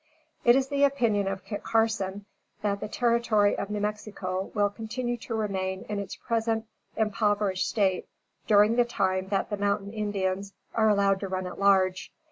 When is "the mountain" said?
9.51-9.93